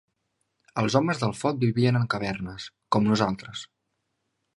Els 0.81 0.95
Homes 0.99 1.19
del 1.23 1.35
Foc 1.41 1.59
vivien 1.63 1.99
en 1.99 2.07
cavernes, 2.13 2.65
com 2.97 3.05
nosaltres. 3.11 3.63